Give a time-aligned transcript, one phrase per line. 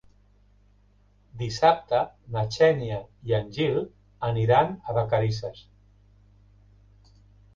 [1.41, 1.99] Dissabte
[2.35, 2.97] na Xènia
[3.31, 3.77] i en Gil
[4.31, 5.61] aniran a Vacarisses.